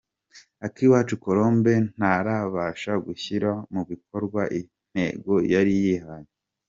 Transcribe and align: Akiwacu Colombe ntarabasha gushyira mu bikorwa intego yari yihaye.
Akiwacu 0.65 1.15
Colombe 1.23 1.73
ntarabasha 1.97 2.91
gushyira 3.05 3.49
mu 3.73 3.81
bikorwa 3.89 4.41
intego 4.59 5.33
yari 5.53 5.73
yihaye. 5.83 6.29